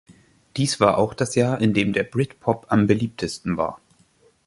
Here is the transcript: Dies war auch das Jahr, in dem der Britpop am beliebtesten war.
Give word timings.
Dies 0.57 0.79
war 0.79 0.97
auch 0.97 1.13
das 1.13 1.35
Jahr, 1.35 1.61
in 1.61 1.75
dem 1.75 1.93
der 1.93 2.01
Britpop 2.03 2.65
am 2.69 2.87
beliebtesten 2.87 3.55
war. 3.57 3.79